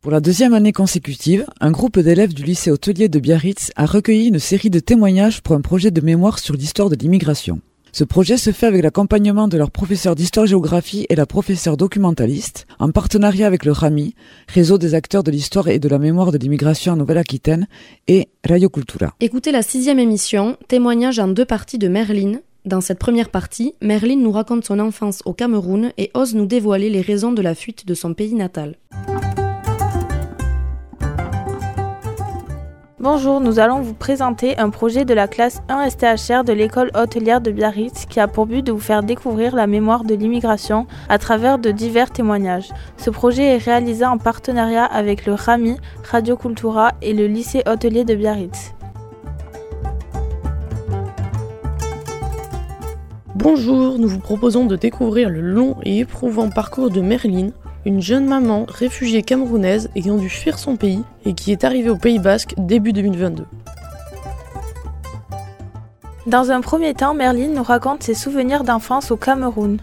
[0.00, 4.28] Pour la deuxième année consécutive, un groupe d'élèves du lycée hôtelier de Biarritz a recueilli
[4.28, 7.60] une série de témoignages pour un projet de mémoire sur l'histoire de l'immigration.
[7.92, 12.90] Ce projet se fait avec l'accompagnement de leur professeur d'histoire-géographie et la professeure documentaliste, en
[12.90, 14.14] partenariat avec le RAMI,
[14.48, 17.66] Réseau des acteurs de l'histoire et de la mémoire de l'immigration en Nouvelle-Aquitaine,
[18.06, 19.14] et Radio Cultura.
[19.20, 22.38] Écoutez la sixième émission, témoignage en deux parties de Merlin.
[22.64, 26.90] Dans cette première partie, Merlin nous raconte son enfance au Cameroun et ose nous dévoiler
[26.90, 28.76] les raisons de la fuite de son pays natal.
[33.02, 37.40] Bonjour, nous allons vous présenter un projet de la classe 1 STHR de l'école hôtelière
[37.40, 41.16] de Biarritz qui a pour but de vous faire découvrir la mémoire de l'immigration à
[41.16, 42.68] travers de divers témoignages.
[42.98, 45.78] Ce projet est réalisé en partenariat avec le RAMI,
[46.10, 48.74] Radio Cultura et le lycée hôtelier de Biarritz.
[53.34, 57.52] Bonjour, nous vous proposons de découvrir le long et éprouvant parcours de Merlin,
[57.86, 61.96] une jeune maman réfugiée camerounaise ayant dû fuir son pays et qui est arrivée au
[61.96, 63.44] Pays Basque début 2022.
[66.26, 69.78] Dans un premier temps, Merlin nous raconte ses souvenirs d'enfance au Cameroun.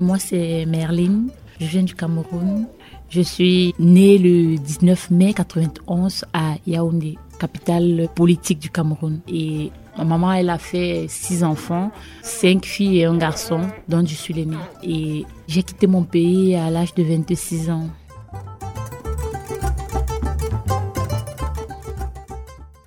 [0.00, 1.26] Moi, c'est Merlin.
[1.60, 2.66] Je viens du Cameroun.
[3.10, 9.20] Je suis née le 19 mai 91 à Yaoundé, capitale politique du Cameroun.
[9.28, 11.90] Et Ma maman, elle a fait six enfants,
[12.22, 14.56] cinq filles et un garçon, dont je suis l'aînée.
[14.84, 17.88] Et j'ai quitté mon pays à l'âge de 26 ans.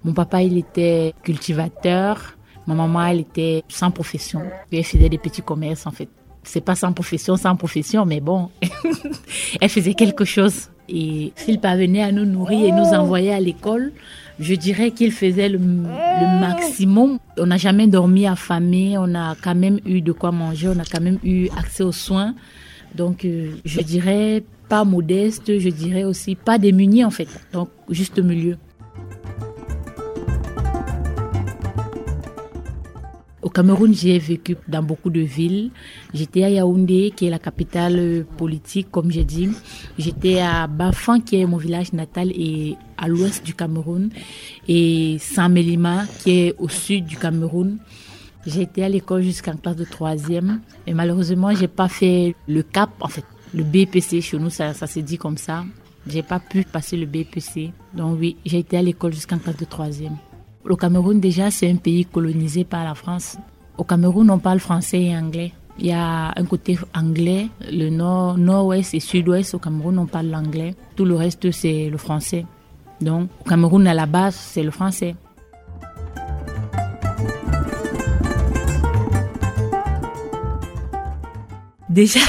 [0.06, 2.38] Mon papa, il était cultivateur.
[2.66, 4.44] Ma maman, elle était sans profession.
[4.72, 6.08] Elle faisait des petits commerces, en fait.
[6.44, 8.50] C'est pas sans profession, sans profession, mais bon,
[9.62, 10.70] elle faisait quelque chose.
[10.88, 13.92] Et s'il parvenait à nous nourrir et nous envoyer à l'école,
[14.40, 17.20] je dirais qu'il faisait le, maximum.
[17.38, 20.86] On n'a jamais dormi affamé, on a quand même eu de quoi manger, on a
[20.86, 22.34] quand même eu accès aux soins.
[22.96, 27.28] Donc, euh, je dirais pas modeste, je dirais aussi pas démuni en fait.
[27.54, 28.58] Donc, juste milieu.
[33.52, 35.72] Cameroun, j'ai vécu dans beaucoup de villes.
[36.14, 39.50] J'étais à Yaoundé, qui est la capitale politique, comme j'ai dit.
[39.98, 44.10] J'étais à Bafan, qui est mon village natal et à l'ouest du Cameroun.
[44.68, 47.78] Et Saint-Mélima, qui est au sud du Cameroun.
[48.46, 50.62] J'ai été à l'école jusqu'en classe de troisième.
[50.88, 53.26] Et malheureusement, j'ai pas fait le cap, en fait.
[53.54, 55.66] Le BPC, chez nous, ça, ça s'est dit comme ça.
[56.08, 57.72] J'ai pas pu passer le BPC.
[57.94, 60.18] Donc oui, j'ai été à l'école jusqu'en classe de troisième.
[60.64, 63.38] Le Cameroun, déjà, c'est un pays colonisé par la France.
[63.78, 65.54] Au Cameroun, on parle français et anglais.
[65.80, 69.56] Il y a un côté anglais, le nord, nord-ouest et sud-ouest.
[69.56, 70.76] Au Cameroun, on parle l'anglais.
[70.96, 72.46] Tout le reste, c'est le français.
[73.00, 75.16] Donc, au Cameroun, à la base, c'est le français.
[81.90, 82.20] Déjà,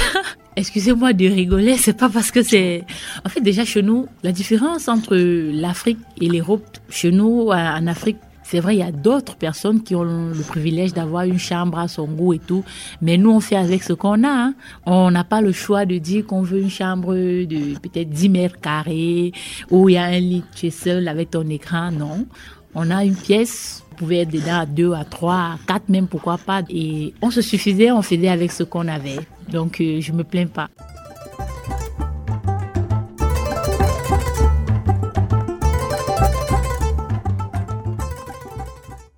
[0.56, 2.84] excusez-moi de rigoler, c'est pas parce que c'est.
[3.24, 8.18] En fait, déjà chez nous, la différence entre l'Afrique et l'Europe, chez nous, en Afrique,
[8.44, 11.88] c'est vrai, il y a d'autres personnes qui ont le privilège d'avoir une chambre à
[11.88, 12.64] son goût et tout,
[13.00, 14.28] mais nous, on fait avec ce qu'on a.
[14.28, 14.54] Hein.
[14.84, 18.60] On n'a pas le choix de dire qu'on veut une chambre de peut-être 10 mètres
[18.60, 19.32] carrés,
[19.70, 22.26] où il y a un lit, tu es seul avec ton écran, non.
[22.74, 26.06] On a une pièce, on pouvait être dedans à deux, à trois, à quatre même,
[26.06, 26.62] pourquoi pas.
[26.68, 29.20] Et on se suffisait, on faisait avec ce qu'on avait.
[29.50, 30.68] Donc, euh, je me plains pas.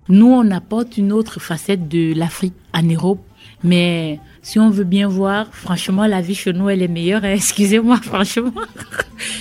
[0.07, 3.19] Nous, on apporte une autre facette de l'Afrique en Europe,
[3.63, 7.23] mais si on veut bien voir, franchement, la vie chez nous, elle est meilleure.
[7.23, 7.31] Hein.
[7.33, 8.53] Excusez-moi, franchement.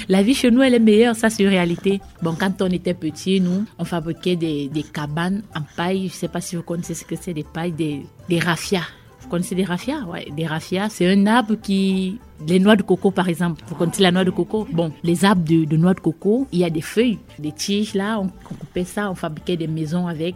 [0.09, 2.00] la vie chez nous, elle est meilleure, ça c'est une réalité.
[2.23, 6.09] Bon, quand on était petit, nous, on fabriquait des, cabanes en paille.
[6.09, 8.41] Je sais pas si vous connaissez ce que c'est des pailles, des, des.
[9.25, 10.03] Vous connaissez des rafias?
[10.03, 12.21] Ouais, des rafias, c'est un arbre qui...
[12.47, 13.65] Les noix de coco, par exemple.
[13.67, 14.69] Vous connaissez la noix de coco?
[14.71, 18.21] Bon, les arbres de, noix de coco, il y a des feuilles, des tiges là,
[18.21, 20.35] on, coupait ça, on fabriquait des maisons avec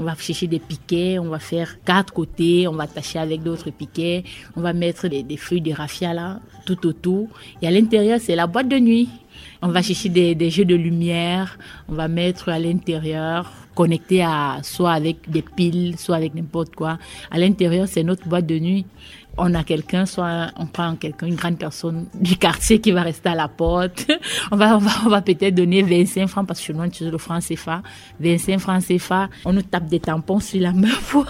[0.00, 3.70] on va chercher des piquets, on va faire quatre côtés, on va attacher avec d'autres
[3.70, 4.24] piquets,
[4.56, 7.28] on va mettre des, feuilles de raffia là, tout autour.
[7.62, 9.08] Et à l'intérieur, c'est la boîte de nuit.
[9.62, 11.56] On va chercher des jeux de lumière,
[11.88, 16.98] on va mettre à l'intérieur, connecté à soit avec des piles, soit avec n'importe quoi.
[17.30, 18.86] À l'intérieur, c'est notre boîte de nuit
[19.36, 23.30] on a quelqu'un, soit on prend quelqu'un, une grande personne du quartier qui va rester
[23.30, 24.06] à la porte.
[24.50, 27.18] on va, on va, on va peut-être donner 25 francs parce que on utilise le
[27.18, 27.82] franc CFA.
[28.20, 29.28] 25 francs CFA.
[29.44, 31.26] On nous tape des tampons sur la main pour,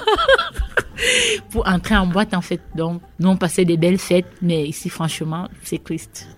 [1.51, 2.61] pour entrer en boîte, en fait.
[2.75, 6.29] Donc, nous, on passait des belles fêtes, mais ici, franchement, c'est triste.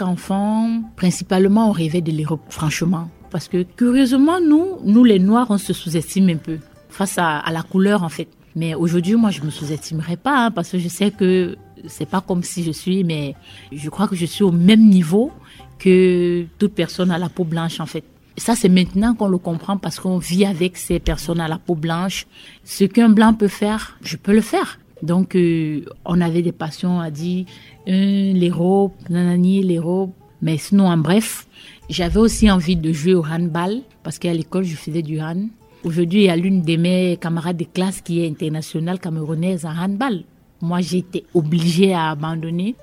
[0.00, 3.08] Enfants, principalement, on rêvait de l'Europe, franchement.
[3.30, 7.62] Parce que curieusement, nous, nous les Noirs, on se sous-estime un peu face à, la
[7.62, 8.28] couleur en fait.
[8.56, 11.56] Mais aujourd'hui, moi, je me sous-estimerais pas hein, parce que je sais que
[11.86, 13.34] c'est pas comme si je suis, mais
[13.70, 15.30] je crois que je suis au même niveau
[15.78, 18.04] que toute personne à la peau blanche en fait.
[18.36, 21.74] Ça, c'est maintenant qu'on le comprend parce qu'on vit avec ces personnes à la peau
[21.74, 22.26] blanche.
[22.64, 24.78] Ce qu'un blanc peut faire, je peux le faire.
[25.02, 27.46] Donc, euh, on avait des passions à dire,
[27.88, 30.12] euh, les robes, nanani, les robes.
[30.42, 31.46] Mais sinon, en bref,
[31.88, 35.48] j'avais aussi envie de jouer au handball parce qu'à l'école, je faisais du hand.
[35.84, 39.76] Aujourd'hui, il y a l'une de mes camarades de classe qui est internationale camerounaise en
[39.76, 40.24] handball.
[40.60, 42.74] Moi, été obligée à abandonner.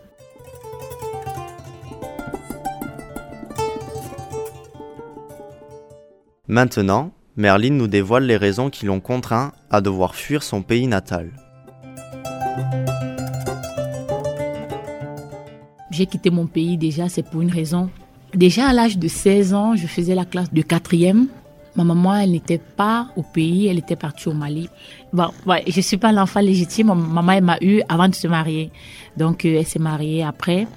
[6.47, 11.31] Maintenant, Merlin nous dévoile les raisons qui l'ont contraint à devoir fuir son pays natal.
[15.91, 17.89] J'ai quitté mon pays déjà, c'est pour une raison.
[18.33, 21.27] Déjà à l'âge de 16 ans, je faisais la classe de quatrième.
[21.75, 24.69] Ma maman, elle n'était pas au pays, elle était partie au Mali.
[25.13, 25.29] Bon,
[25.67, 26.87] je suis pas l'enfant légitime.
[26.87, 28.71] Ma maman, elle m'a eu avant de se marier.
[29.15, 30.67] Donc, euh, elle s'est mariée après.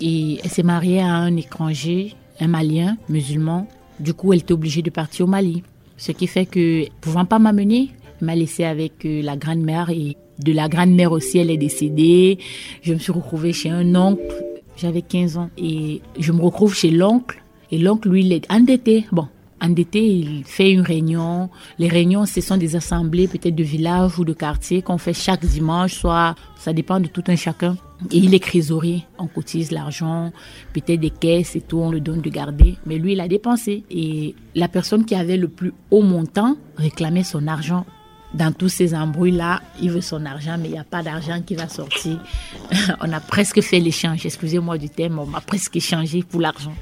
[0.00, 3.66] Et elle s'est mariée à un étranger, un Malien, musulman.
[3.98, 5.62] Du coup, elle était obligée de partir au Mali.
[5.96, 7.90] Ce qui fait que, pouvant pas m'amener,
[8.20, 12.38] elle m'a laissé avec euh, la grand-mère et de la grand-mère aussi, elle est décédée.
[12.82, 14.42] Je me suis retrouvée chez un oncle
[14.76, 17.42] j'avais 15 ans et je me retrouve chez l'oncle.
[17.70, 19.06] Et l'oncle, lui, il est endetté.
[19.12, 19.28] Bon,
[19.60, 21.48] endetté, il fait une réunion.
[21.78, 25.44] Les réunions, ce sont des assemblées peut-être de village ou de quartier qu'on fait chaque
[25.44, 27.76] dimanche, soit ça dépend de tout un chacun.
[28.10, 30.32] Et il est trésorier, on cotise l'argent,
[30.72, 32.74] peut-être des caisses et tout, on le donne de garder.
[32.84, 33.84] Mais lui, il a dépensé.
[33.90, 37.86] Et la personne qui avait le plus haut montant réclamait son argent
[38.34, 41.54] dans tous ces embrouilles-là, il veut son argent, mais il n'y a pas d'argent qui
[41.54, 42.18] va sortir.
[43.00, 46.74] on a presque fait l'échange, excusez-moi du thème, on m'a presque échangé pour l'argent.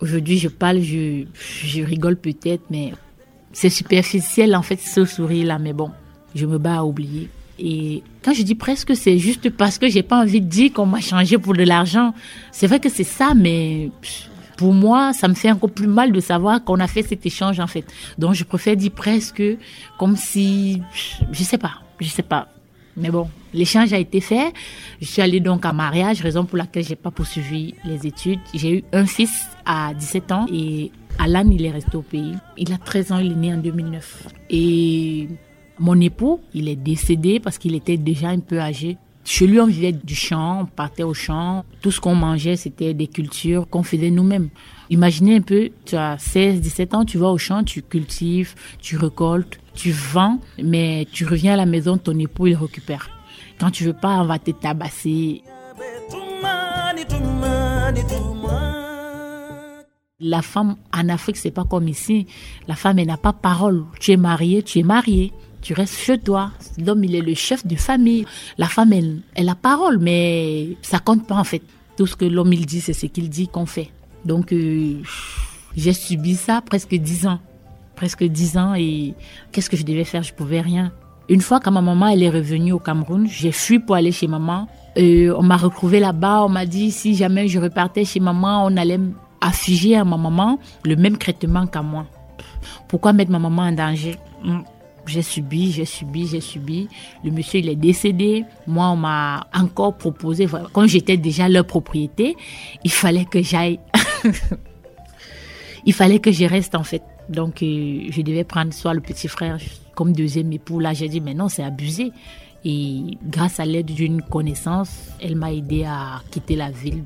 [0.00, 2.92] Aujourd'hui, je parle, je, je rigole peut-être, mais
[3.52, 5.90] c'est superficiel en fait ce sourire-là, mais bon,
[6.34, 7.28] je me bats à oublier.
[7.64, 10.84] Et quand je dis presque, c'est juste parce que j'ai pas envie de dire qu'on
[10.84, 12.12] m'a changé pour de l'argent.
[12.50, 13.90] C'est vrai que c'est ça, mais
[14.56, 17.60] pour moi, ça me fait encore plus mal de savoir qu'on a fait cet échange
[17.60, 17.84] en fait.
[18.18, 19.42] Donc je préfère dire presque
[19.96, 20.82] comme si,
[21.30, 22.48] je sais pas, je sais pas.
[22.96, 24.52] Mais bon, l'échange a été fait.
[25.00, 28.40] Je suis allée donc à mariage, raison pour laquelle j'ai pas poursuivi les études.
[28.54, 32.34] J'ai eu un fils à 17 ans et Alan, il est resté au pays.
[32.58, 34.26] Il a 13 ans, il est né en 2009.
[34.50, 35.28] Et
[35.82, 38.98] mon époux, il est décédé parce qu'il était déjà un peu âgé.
[39.24, 41.64] Chez lui, on vivait du champ, on partait au champ.
[41.80, 44.48] Tout ce qu'on mangeait, c'était des cultures qu'on faisait nous-mêmes.
[44.90, 48.96] Imaginez un peu, tu as 16, 17 ans, tu vas au champ, tu cultives, tu
[48.96, 53.10] récoltes, tu vends, mais tu reviens à la maison, ton époux, il récupère.
[53.58, 55.42] Quand tu veux pas, on va te tabasser.
[60.20, 62.28] La femme en Afrique, c'est pas comme ici.
[62.68, 63.84] La femme, elle n'a pas parole.
[63.98, 65.32] Tu es marié, tu es marié
[65.62, 66.50] tu restes chez toi.
[66.76, 68.26] L'homme, il est le chef de famille.
[68.58, 71.62] La femme, elle, elle a parole, mais ça compte pas en fait.
[71.96, 73.90] Tout ce que l'homme, il dit, c'est ce qu'il dit qu'on fait.
[74.24, 74.96] Donc, euh,
[75.76, 77.38] j'ai subi ça presque dix ans.
[77.96, 79.14] Presque dix ans et
[79.52, 80.22] qu'est-ce que je devais faire?
[80.22, 80.92] Je pouvais rien.
[81.28, 84.26] Une fois que ma maman, elle est revenue au Cameroun, j'ai fui pour aller chez
[84.26, 84.68] maman.
[84.98, 88.76] Euh, on m'a retrouvé là-bas, on m'a dit si jamais je repartais chez maman, on
[88.76, 88.98] allait
[89.40, 92.06] afficher à ma maman le même traitement qu'à moi.
[92.88, 94.16] Pourquoi mettre ma maman en danger?
[94.42, 94.60] Hmm.
[95.06, 96.88] J'ai subi, j'ai subi, j'ai subi.
[97.24, 98.44] Le monsieur, il est décédé.
[98.66, 102.36] Moi, on m'a encore proposé, comme j'étais déjà leur propriété,
[102.84, 103.80] il fallait que j'aille.
[105.86, 107.02] il fallait que je reste, en fait.
[107.28, 109.58] Donc, euh, je devais prendre soit le petit frère
[109.94, 110.78] comme deuxième époux.
[110.78, 112.12] Là, j'ai dit, mais non, c'est abusé.
[112.64, 117.04] Et grâce à l'aide d'une connaissance, elle m'a aidé à quitter la ville.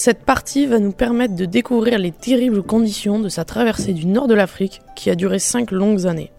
[0.00, 4.28] Cette partie va nous permettre de découvrir les terribles conditions de sa traversée du nord
[4.28, 6.30] de l'Afrique qui a duré cinq longues années.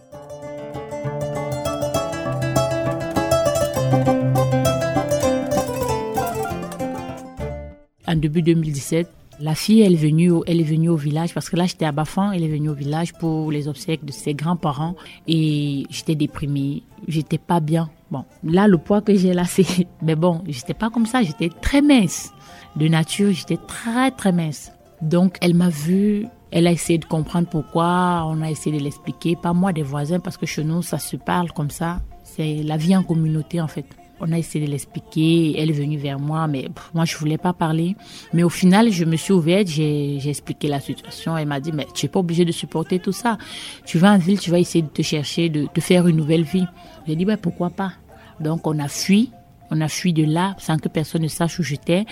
[8.07, 9.09] En début 2017,
[9.41, 11.91] la fille, elle est venue, elle est venue au village parce que là, j'étais à
[11.91, 14.95] Bafan, elle est venue au village pour les obsèques de ses grands-parents
[15.27, 17.89] et j'étais déprimée, j'étais pas bien.
[18.09, 21.49] Bon, là, le poids que j'ai là, c'est, mais bon, j'étais pas comme ça, j'étais
[21.61, 22.31] très mince
[22.79, 24.71] de nature, j'étais très très mince.
[25.01, 29.35] Donc elle m'a vu, elle a essayé de comprendre pourquoi, on a essayé de l'expliquer,
[29.35, 31.99] pas moi des voisins, parce que chez nous ça se parle comme ça.
[32.23, 33.85] C'est la vie en communauté en fait.
[34.21, 37.53] On a essayé de l'expliquer, elle est venue vers moi, mais moi je voulais pas
[37.53, 37.95] parler.
[38.33, 41.37] Mais au final, je me suis ouverte, j'ai expliqué la situation.
[41.37, 43.37] Elle m'a dit, mais tu es pas obligé de supporter tout ça.
[43.85, 46.43] Tu vas en ville, tu vas essayer de te chercher, de, te faire une nouvelle
[46.43, 46.65] vie.
[47.07, 47.93] J'ai dit, ben pourquoi pas?
[48.41, 49.31] Donc on a fui,
[49.71, 52.05] on a fui de là sans que personne ne sache où j'étais.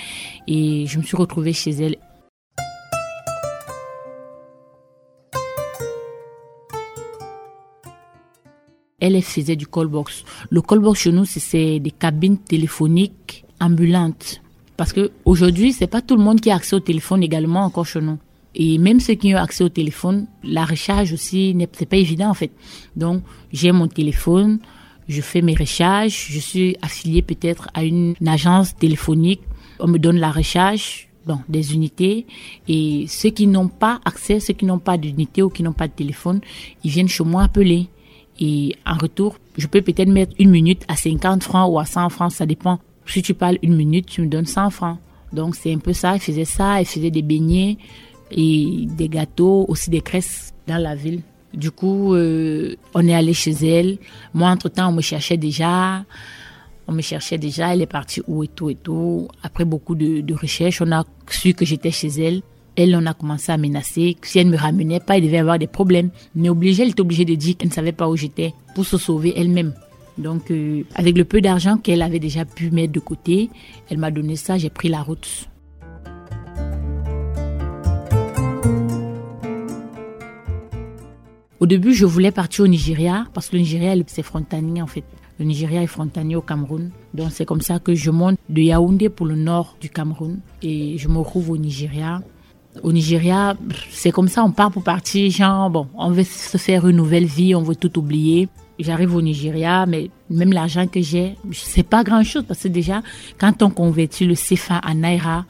[0.47, 1.97] Et je me suis retrouvée chez elle.
[8.99, 10.23] elle faisait du call box.
[10.49, 14.41] Le call box chez nous, c'est des cabines téléphoniques ambulantes.
[14.75, 17.85] Parce que aujourd'hui, c'est pas tout le monde qui a accès au téléphone également encore
[17.85, 18.17] chez nous.
[18.55, 22.33] Et même ceux qui ont accès au téléphone, la recharge aussi, c'est pas évident en
[22.33, 22.51] fait.
[22.95, 23.21] Donc,
[23.51, 24.59] j'ai mon téléphone,
[25.07, 29.41] je fais mes recharges, je suis affilié peut-être à une, agence téléphonique,
[29.79, 32.25] on me donne la recharge, bon, des unités.
[32.67, 35.87] Et ceux qui n'ont pas accès, ceux qui n'ont pas d'unité ou qui n'ont pas
[35.87, 36.41] de téléphone,
[36.83, 37.87] ils viennent chez moi appeler.
[38.39, 42.09] Et en retour, je peux peut-être mettre une minute à 50 francs ou à 100
[42.09, 42.79] francs, ça dépend.
[43.05, 44.97] Si tu parles une minute, tu me donnes 100 francs.
[45.33, 47.77] Donc c'est un peu ça, elle faisait ça, elle faisait des beignets
[48.31, 51.21] et des gâteaux, aussi des cresses dans la ville.
[51.53, 53.97] Du coup, euh, on est allé chez elle.
[54.33, 56.03] Moi, entre-temps, on me cherchait déjà.
[56.87, 59.27] On me cherchait déjà, elle est partie où et tout et tout.
[59.43, 62.41] Après beaucoup de, de recherches, on a su que j'étais chez elle
[62.77, 64.15] elle, on a commencé à menacer.
[64.21, 66.11] Si elle ne me ramenait pas, il devait avoir des problèmes.
[66.35, 68.97] Mais obligée, elle était obligée de dire qu'elle ne savait pas où j'étais pour se
[68.97, 69.73] sauver elle-même.
[70.17, 73.49] Donc, euh, avec le peu d'argent qu'elle avait déjà pu mettre de côté,
[73.89, 75.47] elle m'a donné ça, j'ai pris la route.
[81.59, 85.03] Au début, je voulais partir au Nigeria parce que le Nigeria, c'est frontalier en fait.
[85.39, 86.91] Le Nigeria est frontalier au Cameroun.
[87.15, 90.99] Donc c'est comme ça que je monte de Yaoundé pour le nord du Cameroun et
[90.99, 92.21] je me retrouve au Nigeria.
[92.83, 93.57] Au Nigeria,
[93.89, 97.25] c'est comme ça, on part pour partir, genre, bon, on veut se faire une nouvelle
[97.25, 98.49] vie, on veut tout oublier.
[98.77, 103.01] J'arrive au Nigeria, mais même l'argent que j'ai, c'est pas grand chose parce que déjà,
[103.39, 105.45] quand on convertit le CFA en Naira,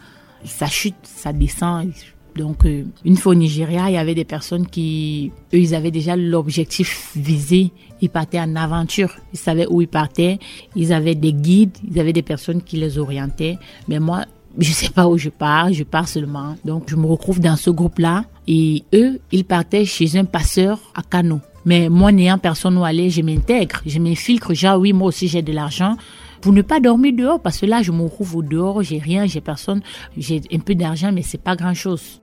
[0.45, 1.91] ça chute, ça descend.
[2.37, 5.91] Donc, euh, une fois au Nigeria, il y avait des personnes qui, eux, ils avaient
[5.91, 7.71] déjà l'objectif visé.
[8.01, 9.15] Ils partaient en aventure.
[9.33, 10.39] Ils savaient où ils partaient.
[10.75, 11.77] Ils avaient des guides.
[11.89, 13.57] Ils avaient des personnes qui les orientaient.
[13.87, 14.25] Mais moi,
[14.57, 16.55] je sais pas où je pars, je pars seulement.
[16.65, 21.01] Donc je me retrouve dans ce groupe-là et eux, ils partaient chez un passeur à
[21.03, 21.41] Cano.
[21.65, 24.53] Mais moi, n'ayant personne où aller, je m'intègre, je m'infiltre.
[24.53, 25.97] Genre, oui, moi aussi, j'ai de l'argent
[26.41, 29.41] pour ne pas dormir dehors parce que là, je me retrouve dehors, j'ai rien, j'ai
[29.41, 29.81] personne,
[30.17, 32.21] j'ai un peu d'argent, mais c'est pas grand chose.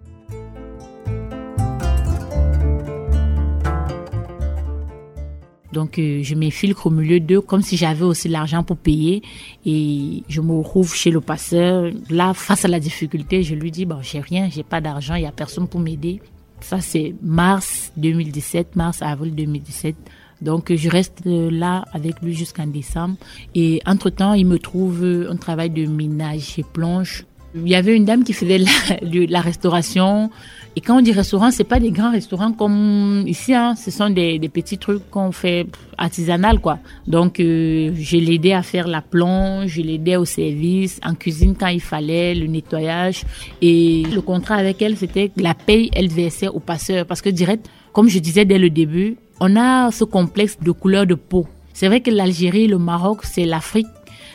[5.74, 9.22] Donc euh, je m'infiltre au milieu d'eux comme si j'avais aussi l'argent pour payer
[9.66, 11.90] et je me retrouve chez le passeur.
[12.08, 15.22] Là, face à la difficulté, je lui dis bon, j'ai rien, j'ai pas d'argent, il
[15.22, 16.22] y a personne pour m'aider.
[16.60, 19.96] Ça c'est mars 2017, mars avril 2017.
[20.40, 23.16] Donc je reste là avec lui jusqu'en décembre
[23.54, 27.26] et entre-temps, il me trouve un travail de minage et plonge.
[27.56, 30.30] Il y avait une dame qui faisait la restauration,
[30.76, 33.76] et quand on dit restaurant, c'est pas des grands restaurants comme ici, hein.
[33.76, 35.66] Ce sont des, petits trucs qu'on fait
[35.96, 36.80] artisanal, quoi.
[37.06, 41.68] Donc, euh, je l'aidais à faire la plonge, je l'aidais au service, en cuisine quand
[41.68, 43.22] il fallait, le nettoyage.
[43.62, 47.06] Et le contrat avec elle, c'était la paye, elle versait au passeur.
[47.06, 51.06] Parce que direct, comme je disais dès le début, on a ce complexe de couleur
[51.06, 51.46] de peau.
[51.72, 53.86] C'est vrai que l'Algérie, le Maroc, c'est l'Afrique.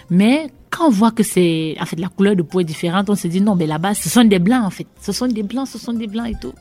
[0.10, 3.16] Mais quand on voit que c'est, en fait, la couleur de peau est différente, on
[3.16, 4.88] se dit non, mais là-bas, ce sont des blancs, en fait.
[5.02, 6.54] Ce sont des blancs, ce sont des blancs et tout.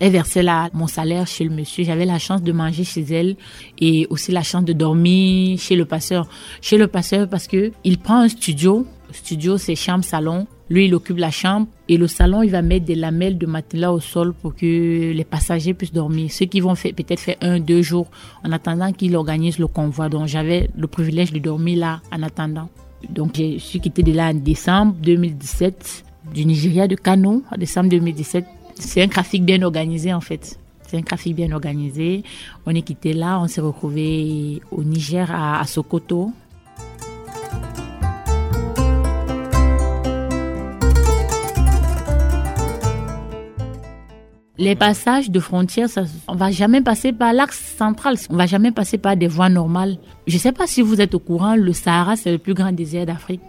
[0.00, 0.44] Elle versait
[0.74, 1.84] mon salaire chez le monsieur.
[1.84, 3.36] J'avais la chance de manger chez elle
[3.80, 6.28] et aussi la chance de dormir chez le passeur.
[6.60, 8.86] Chez le passeur parce que il prend un studio.
[9.10, 10.46] Studio, c'est chambre, salon.
[10.70, 13.92] Lui, il occupe la chambre et le salon, il va mettre des lamelles de matelas
[13.92, 16.30] au sol pour que les passagers puissent dormir.
[16.30, 18.10] Ceux qui vont peut-être faire un, deux jours
[18.44, 20.08] en attendant qu'il organise le convoi.
[20.10, 22.68] Donc, j'avais le privilège de dormir là en attendant.
[23.08, 27.88] Donc, je suis quitté de là en décembre 2017 du Nigeria de Kano en décembre
[27.88, 28.44] 2017.
[28.74, 30.58] C'est un trafic bien organisé en fait.
[30.86, 32.22] C'est un trafic bien organisé.
[32.66, 36.32] On est quitté là, on s'est retrouvé au Niger à Sokoto
[44.60, 48.16] Les passages de frontières, ça, on va jamais passer par l'axe central.
[48.28, 49.98] On va jamais passer par des voies normales.
[50.26, 53.06] Je sais pas si vous êtes au courant, le Sahara, c'est le plus grand désert
[53.06, 53.40] d'Afrique.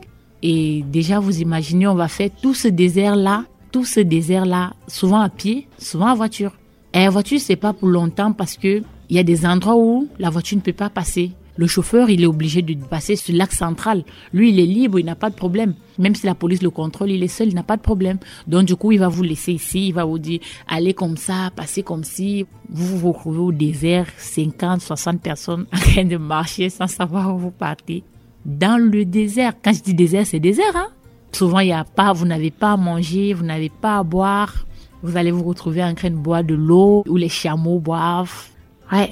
[0.44, 5.30] Et déjà, vous imaginez, on va faire tout ce désert-là, tout ce désert-là, souvent à
[5.30, 6.54] pied, souvent en voiture.
[6.94, 10.08] Et la voiture, c'est pas pour longtemps parce que il y a des endroits où
[10.20, 11.32] la voiture ne peut pas passer.
[11.60, 14.06] Le chauffeur, il est obligé de passer sur l'axe central.
[14.32, 15.74] Lui, il est libre, il n'a pas de problème.
[15.98, 18.18] Même si la police le contrôle, il est seul, il n'a pas de problème.
[18.48, 20.40] Donc, du coup, il va vous laisser ici, il va vous dire,
[20.70, 22.46] allez comme ça, passez comme si.
[22.70, 27.40] Vous vous retrouvez au désert, 50, 60 personnes en train de marcher sans savoir où
[27.40, 28.06] vous partez.
[28.46, 29.52] Dans le désert.
[29.62, 30.88] Quand je dis désert, c'est désert, hein.
[31.34, 34.66] Souvent, il y a pas, vous n'avez pas à manger, vous n'avez pas à boire.
[35.04, 38.48] Vous allez vous retrouver en train de boire de l'eau où les chameaux boivent.
[38.94, 39.12] Ouais.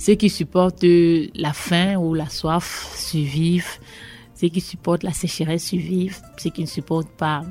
[0.00, 0.86] Ceux qui supportent
[1.34, 3.78] la faim ou la soif survivent.
[4.34, 6.16] Ceux qui supportent la sécheresse survivent.
[6.38, 7.42] Ceux qui ne supportent pas,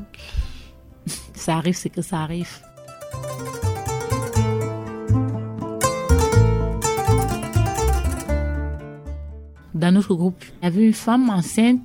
[1.36, 2.50] ça arrive ce que ça arrive.
[9.76, 11.82] Dans notre groupe, il y avait une femme enceinte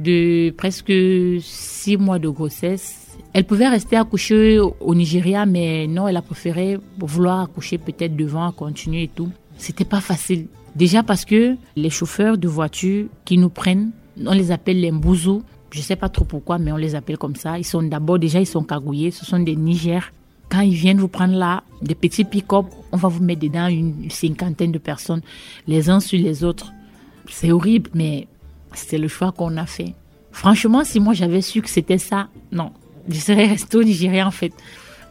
[0.00, 0.92] de presque
[1.40, 3.16] six mois de grossesse.
[3.32, 8.50] Elle pouvait rester accoucher au Nigeria, mais non, elle a préféré vouloir accoucher peut-être devant,
[8.50, 10.46] continuer et tout c'était pas facile.
[10.76, 13.90] Déjà parce que les chauffeurs de voitures qui nous prennent,
[14.24, 15.42] on les appelle les mbouzous.
[15.72, 17.58] Je sais pas trop pourquoi, mais on les appelle comme ça.
[17.58, 19.10] Ils sont d'abord déjà, ils sont cagouillés.
[19.10, 20.12] Ce sont des Niger.
[20.48, 24.10] Quand ils viennent vous prendre là, des petits pick-up, on va vous mettre dedans une
[24.10, 25.20] cinquantaine de personnes,
[25.68, 26.72] les uns sur les autres.
[27.28, 28.26] C'est horrible, mais
[28.74, 29.94] c'est le choix qu'on a fait.
[30.32, 32.72] Franchement, si moi j'avais su que c'était ça, non,
[33.08, 34.52] je serais resté au Nigeria en fait.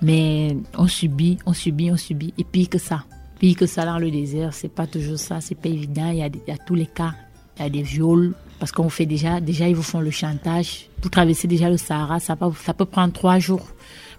[0.01, 3.05] Mais on subit, on subit, on subit, et pire que ça.
[3.39, 6.09] Puis que ça dans le désert, c'est pas toujours ça, c'est pas évident.
[6.11, 7.13] Il y, a, tous les cas.
[7.57, 10.89] Il y a des viols, parce qu'on fait déjà, déjà ils vous font le chantage.
[11.01, 13.67] Pour traverser déjà le Sahara, ça peut, ça peut prendre trois jours.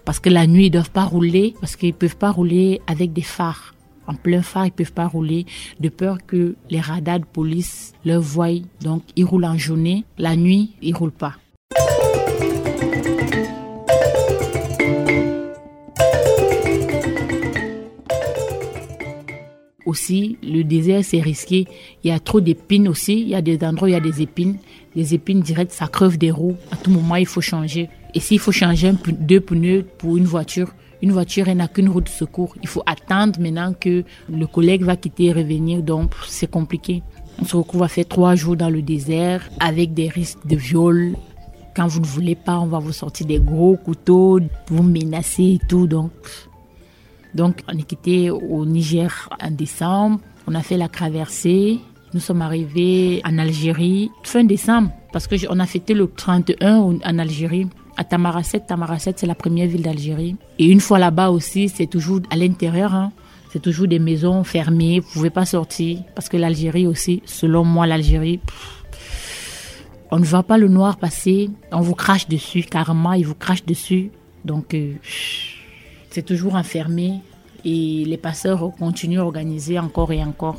[0.05, 3.21] Parce que la nuit, ils doivent pas rouler, parce qu'ils peuvent pas rouler avec des
[3.21, 3.75] phares.
[4.07, 5.45] En plein phare, ils peuvent pas rouler,
[5.79, 8.59] de peur que les radars de police leur voient.
[8.81, 10.03] Donc, ils roulent en journée.
[10.17, 11.35] La nuit, ils roulent pas.
[19.91, 21.67] Aussi, le désert, c'est risqué.
[22.03, 23.21] Il y a trop d'épines aussi.
[23.21, 24.57] Il y a des endroits où il y a des épines.
[24.95, 26.57] Les épines directes, ça creve des roues.
[26.71, 27.89] À tout moment, il faut changer.
[28.13, 32.01] Et s'il faut changer un, deux pneus pour une voiture, une voiture, n'a qu'une roue
[32.01, 32.55] de secours.
[32.61, 35.81] Il faut attendre maintenant que le collègue va quitter et revenir.
[35.81, 37.03] Donc, c'est compliqué.
[37.41, 41.15] On se retrouve à faire trois jours dans le désert avec des risques de viol.
[41.75, 45.59] Quand vous ne voulez pas, on va vous sortir des gros couteaux, vous menacer et
[45.67, 45.87] tout.
[45.87, 46.11] Donc,
[47.33, 50.19] donc, on est quitté au Niger en décembre.
[50.47, 51.79] On a fait la traversée.
[52.13, 57.19] Nous sommes arrivés en Algérie fin décembre parce que on a fêté le 31 en
[57.19, 58.61] Algérie à Tamaracet.
[58.67, 60.35] Tamaracet, c'est la première ville d'Algérie.
[60.59, 62.93] Et une fois là-bas aussi, c'est toujours à l'intérieur.
[62.93, 63.13] Hein.
[63.53, 64.99] C'est toujours des maisons fermées.
[64.99, 68.41] Vous pouvez pas sortir parce que l'Algérie aussi, selon moi, l'Algérie,
[70.09, 71.49] on ne voit pas le noir passer.
[71.71, 73.13] On vous crache dessus carrément.
[73.13, 74.11] Ils vous crachent dessus.
[74.43, 74.95] Donc euh,
[76.11, 77.21] c'est toujours enfermé
[77.63, 80.57] et les passeurs continuent à organiser encore et encore.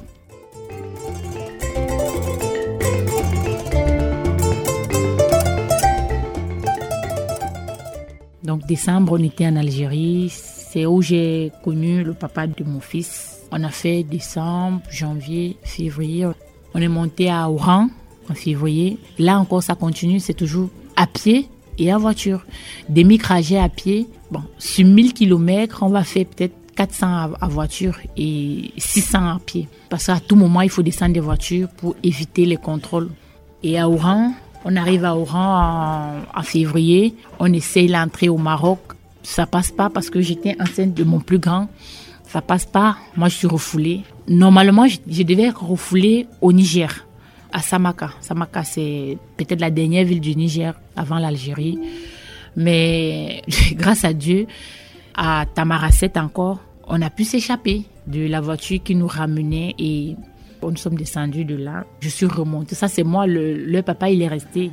[8.42, 10.30] Donc décembre, on était en Algérie.
[10.30, 13.42] C'est où j'ai connu le papa de mon fils.
[13.52, 16.26] On a fait décembre, janvier, février.
[16.74, 17.88] On est monté à Oran
[18.30, 18.98] en février.
[19.18, 20.18] Là encore, ça continue.
[20.18, 22.44] C'est toujours à pied et en voiture.
[22.88, 24.08] Demi-trajet à pied.
[24.58, 29.68] Sur 1000 km, on va faire peut-être 400 à, voiture et 600 à pied.
[29.88, 33.10] Parce qu'à tout moment, il faut descendre des voitures pour éviter les contrôles.
[33.62, 34.32] Et à Oran,
[34.64, 37.14] on arrive à Oran en, février.
[37.38, 38.80] On essaye l'entrée au Maroc.
[39.22, 41.68] Ça passe pas parce que j'étais enceinte de mon plus grand.
[42.26, 42.96] Ça passe pas.
[43.16, 44.00] Moi, je suis refoulée.
[44.26, 47.06] Normalement, je, je devais être refoulée au Niger
[47.52, 48.10] à Samaka.
[48.20, 51.78] Samaka, c'est peut-être la dernière ville du Niger avant l'Algérie.
[52.56, 54.46] Mais grâce à Dieu,
[55.14, 60.16] à Tamaracet encore, on a pu s'échapper de la voiture qui nous ramenait et
[60.70, 61.84] nous sommes descendus de là.
[62.00, 62.74] Je suis remontée.
[62.74, 64.70] Ça, c'est moi, le, le papa, il est resté.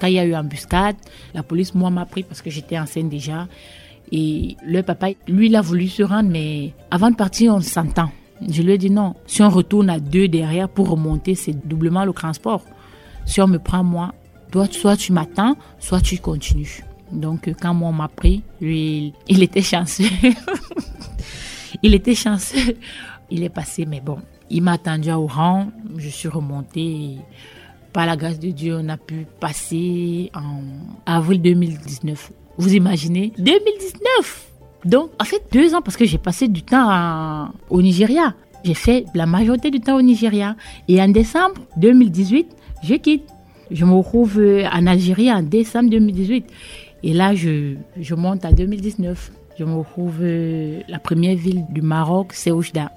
[0.00, 0.96] Quand il y a eu embuscade,
[1.34, 3.48] la police, moi, m'a pris parce que j'étais enceinte déjà.
[4.10, 8.10] Et le papa, lui, il a voulu se rendre, mais avant de partir, on s'entend.
[8.48, 9.14] Je lui ai dit non.
[9.26, 12.62] Si on retourne à deux derrière pour remonter, c'est doublement le transport.
[13.26, 14.14] Si on me prend moi,
[14.70, 16.82] soit tu m'attends, soit tu continues.
[17.12, 20.04] Donc, quand moi on m'a pris, lui, il était chanceux.
[21.82, 22.76] il était chanceux.
[23.30, 25.68] Il est passé, mais bon, il m'a attendu au rang.
[25.96, 27.16] Je suis remontée.
[27.92, 30.62] Par la grâce de Dieu, on a pu passer en
[31.06, 32.32] avril 2019.
[32.56, 33.32] Vous imaginez?
[33.38, 34.49] 2019
[34.84, 38.34] Donc, en fait, deux ans parce que j'ai passé du temps au Nigeria.
[38.64, 40.56] J'ai fait la majorité du temps au Nigeria.
[40.88, 42.48] Et en décembre 2018,
[42.82, 43.24] je quitte.
[43.70, 46.46] Je me retrouve en Algérie en décembre 2018.
[47.02, 49.32] Et là, je, je monte en 2019.
[49.58, 52.92] Je me retrouve euh, la première ville du Maroc, c'est Oujda.